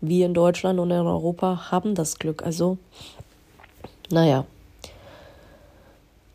wir 0.00 0.26
in 0.26 0.34
Deutschland 0.34 0.80
und 0.80 0.90
in 0.90 1.06
Europa 1.06 1.70
haben 1.70 1.94
das 1.94 2.18
Glück. 2.18 2.42
Also, 2.42 2.76
naja. 4.10 4.44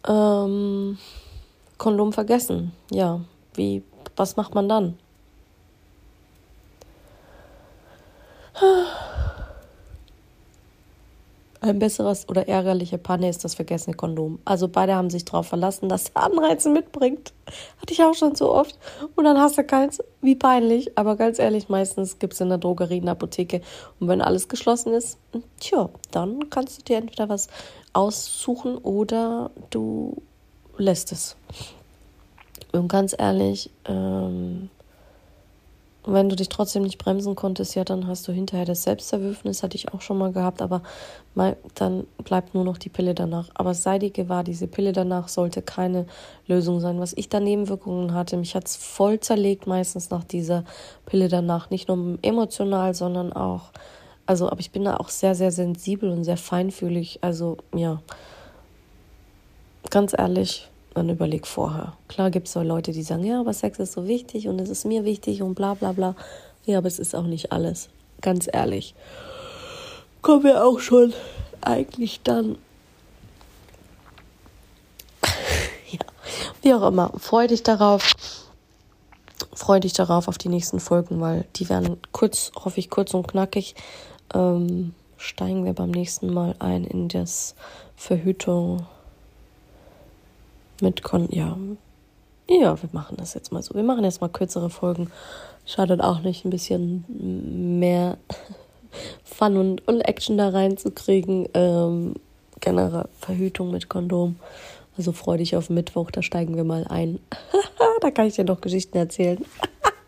Ähm, 0.08 0.98
Kondom 1.77 2.13
vergessen. 2.13 2.72
Ja, 2.91 3.20
wie, 3.56 3.84
was 4.15 4.38
macht 4.38 4.56
man 4.56 4.70
dann? 4.70 4.98
Ein 11.59 11.79
besseres 11.79 12.29
oder 12.29 12.47
ärgerliche 12.47 12.97
Panne 12.97 13.29
ist 13.29 13.43
das 13.43 13.55
vergessene 13.55 13.95
Kondom. 13.95 14.39
Also 14.45 14.67
beide 14.67 14.95
haben 14.95 15.09
sich 15.09 15.25
darauf 15.25 15.47
verlassen, 15.47 15.89
dass 15.89 16.09
er 16.13 16.23
Anreize 16.23 16.69
mitbringt. 16.69 17.33
Hatte 17.81 17.93
ich 17.93 18.03
auch 18.03 18.13
schon 18.13 18.35
so 18.35 18.53
oft. 18.53 18.77
Und 19.15 19.23
dann 19.23 19.39
hast 19.39 19.57
du 19.57 19.63
keins. 19.63 19.99
Wie 20.21 20.35
peinlich. 20.35 20.97
Aber 20.97 21.15
ganz 21.15 21.39
ehrlich, 21.39 21.69
meistens 21.69 22.19
gibt 22.19 22.33
es 22.33 22.41
in 22.41 22.49
der 22.49 22.57
Drogerie, 22.57 22.97
in 22.97 23.05
der 23.05 23.13
Apotheke. 23.13 23.61
Und 23.99 24.07
wenn 24.07 24.21
alles 24.21 24.47
geschlossen 24.47 24.93
ist, 24.93 25.17
tja, 25.59 25.89
dann 26.11 26.49
kannst 26.49 26.79
du 26.79 26.83
dir 26.83 26.97
entweder 26.97 27.29
was 27.29 27.47
aussuchen 27.93 28.77
oder 28.77 29.49
du 29.69 30.21
lässt 30.77 31.11
es. 31.11 31.35
Und 32.71 32.87
ganz 32.87 33.15
ehrlich, 33.17 33.71
ähm, 33.85 34.69
wenn 36.07 36.29
du 36.29 36.35
dich 36.35 36.47
trotzdem 36.47 36.83
nicht 36.83 36.97
bremsen 36.97 37.35
konntest, 37.35 37.75
ja, 37.75 37.83
dann 37.83 38.07
hast 38.07 38.27
du 38.27 38.31
hinterher 38.31 38.65
das 38.65 38.83
Selbstzerwürfnis, 38.83 39.61
hatte 39.61 39.75
ich 39.75 39.93
auch 39.93 40.01
schon 40.01 40.17
mal 40.17 40.31
gehabt, 40.31 40.61
aber 40.61 40.81
mal, 41.35 41.57
dann 41.75 42.07
bleibt 42.23 42.55
nur 42.55 42.63
noch 42.63 42.77
die 42.77 42.89
Pille 42.89 43.13
danach. 43.13 43.49
Aber 43.55 43.73
sei 43.73 43.99
dir 43.99 44.11
gewahr, 44.11 44.43
diese 44.43 44.67
Pille 44.67 44.93
danach 44.93 45.27
sollte 45.27 45.61
keine 45.61 46.05
Lösung 46.47 46.79
sein. 46.79 46.99
Was 46.99 47.13
ich 47.13 47.27
da 47.27 47.39
Nebenwirkungen 47.39 48.13
hatte, 48.13 48.37
mich 48.37 48.55
hat 48.55 48.67
es 48.67 48.77
voll 48.77 49.19
zerlegt, 49.19 49.67
meistens 49.67 50.09
nach 50.09 50.23
dieser 50.23 50.63
Pille 51.05 51.27
danach. 51.27 51.69
Nicht 51.69 51.89
nur 51.89 52.17
emotional, 52.21 52.93
sondern 52.93 53.33
auch, 53.33 53.71
also, 54.25 54.49
aber 54.49 54.61
ich 54.61 54.71
bin 54.71 54.85
da 54.85 54.97
auch 54.97 55.09
sehr, 55.09 55.35
sehr 55.35 55.51
sensibel 55.51 56.09
und 56.09 56.23
sehr 56.23 56.37
feinfühlig. 56.37 57.19
Also, 57.21 57.57
ja, 57.75 58.01
ganz 59.89 60.13
ehrlich, 60.17 60.69
dann 60.94 61.10
überleg 61.10 61.46
vorher. 61.46 61.94
Klar 62.08 62.32
gibt 62.32 62.48
es 62.48 62.53
so 62.53 62.62
Leute, 62.62 62.91
die 62.91 63.03
sagen, 63.03 63.24
ja, 63.24 63.39
aber 63.39 63.53
Sex 63.53 63.79
ist 63.79 63.94
so 63.94 64.08
wichtig 64.08 64.48
und 64.48 64.60
es 64.60 64.70
ist 64.70 64.86
mir 64.86 65.06
wichtig 65.06 65.41
und 65.41 65.56
bla 65.56 65.74
bla 65.75 65.91
bla. 65.91 66.15
Ja, 66.65 66.79
aber 66.79 66.88
es 66.88 67.00
ist 67.00 67.15
auch 67.15 67.24
nicht 67.24 67.51
alles. 67.51 67.89
Ganz 68.22 68.50
ehrlich. 68.51 68.96
Kommen 70.22 70.44
wir 70.44 70.65
auch 70.65 70.79
schon 70.79 71.13
eigentlich 71.62 72.22
dann. 72.24 72.58
ja, 75.91 76.00
wie 76.62 76.74
auch 76.74 76.88
immer. 76.88 77.12
Freu 77.17 77.48
dich 77.48 77.63
darauf. 77.63 78.12
Freu 79.53 79.79
dich 79.79 79.94
darauf 79.94 80.27
auf 80.27 80.38
die 80.38 80.50
nächsten 80.50 80.79
Folgen, 80.79 81.22
weil 81.22 81.46
die 81.56 81.70
werden 81.70 81.98
kurz, 82.12 82.51
hoffe 82.56 82.79
ich, 82.79 82.89
kurz 82.89 83.13
und 83.13 83.27
knackig. 83.27 83.75
Ähm, 84.34 84.94
steigen 85.17 85.65
wir 85.65 85.74
beim 85.74 85.91
nächsten 85.91 86.34
Mal 86.34 86.56
ein 86.60 86.84
in 86.84 87.08
das 87.08 87.56
Verhütung 87.96 88.86
mit 90.81 91.03
Kon 91.03 91.27
ja. 91.31 91.57
Ja, 92.50 92.81
wir 92.81 92.89
machen 92.93 93.17
das 93.17 93.34
jetzt 93.34 93.51
mal 93.51 93.62
so. 93.62 93.75
Wir 93.75 93.84
machen 93.84 94.03
jetzt 94.03 94.22
mal 94.22 94.29
kürzere 94.29 94.69
Folgen. 94.69 95.12
Schadet 95.65 96.01
auch 96.01 96.22
nicht, 96.22 96.46
ein 96.46 96.50
bisschen 96.50 97.03
mehr 97.79 98.17
Fun 99.24 99.57
und, 99.57 99.88
und 99.88 100.01
Action 100.01 100.38
da 100.38 100.50
reinzukriegen. 100.50 101.50
Ähm, 101.53 102.15
generell 102.60 103.05
Verhütung 103.19 103.72
mit 103.72 103.89
Kondom. 103.89 104.38
Also 104.98 105.12
freu 105.12 105.38
dich 105.38 105.55
auf 105.55 105.69
Mittwoch, 105.69 106.10
da 106.10 106.24
steigen 106.24 106.55
wir 106.55 106.63
mal 106.63 106.86
ein. 106.88 107.19
da 108.01 108.12
kann 108.12 108.27
ich 108.27 108.36
dir 108.36 108.46
noch 108.46 108.62
Geschichten 108.62 108.98
erzählen. 108.98 109.43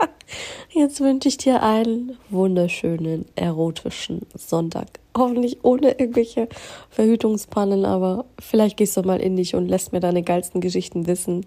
Jetzt 0.72 1.00
wünsche 1.02 1.28
ich 1.28 1.38
dir 1.38 1.62
einen 1.62 2.18
wunderschönen, 2.30 3.26
erotischen 3.36 4.22
Sonntag. 4.36 4.88
Hoffentlich 5.20 5.64
ohne 5.64 5.92
irgendwelche 6.00 6.48
Verhütungspannen, 6.90 7.86
aber 7.86 8.26
vielleicht 8.40 8.78
gehst 8.78 8.96
du 8.98 9.02
mal 9.02 9.20
in 9.20 9.36
dich 9.36 9.54
und 9.54 9.68
lässt 9.68 9.92
mir 9.92 10.00
deine 10.00 10.24
geilsten 10.24 10.62
Geschichten 10.62 11.08
wissen. 11.08 11.46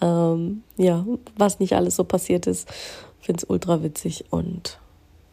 Ähm, 0.00 0.62
ja, 0.76 1.06
was 1.36 1.58
nicht 1.58 1.72
alles 1.72 1.96
so 1.96 2.04
passiert 2.04 2.46
ist. 2.46 2.68
Find's 3.20 3.44
ultra 3.44 3.82
witzig 3.82 4.26
und 4.30 4.78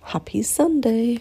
Happy 0.02 0.44
Sunday! 0.44 1.20